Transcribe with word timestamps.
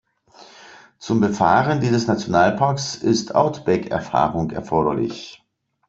Zum 0.97 1.19
Befahren 1.21 1.79
dieses 1.79 2.07
Nationalparks 2.07 2.95
ist 2.95 3.35
Outback-Erfahrung 3.35 4.49
erforderlich. 4.49 5.43